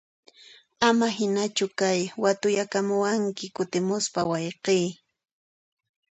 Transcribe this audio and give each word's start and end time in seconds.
Ama 0.87 1.07
hinachu 1.17 1.65
kay, 1.79 1.99
watuyakamuwanki 2.23 3.45
kutimuspa 3.55 4.21
wayqiy! 4.31 4.87